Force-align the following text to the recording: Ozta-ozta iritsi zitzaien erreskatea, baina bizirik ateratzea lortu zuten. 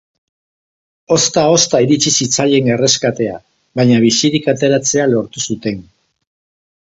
Ozta-ozta 1.15 1.81
iritsi 1.87 2.13
zitzaien 2.23 2.71
erreskatea, 2.75 3.35
baina 3.81 3.99
bizirik 4.07 4.49
ateratzea 4.55 5.05
lortu 5.11 5.45
zuten. 5.49 5.85